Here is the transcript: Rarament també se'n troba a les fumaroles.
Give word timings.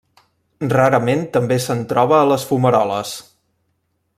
Rarament 0.71 1.21
també 1.35 1.57
se'n 1.65 1.83
troba 1.91 2.17
a 2.21 2.25
les 2.33 2.47
fumaroles. 2.53 3.13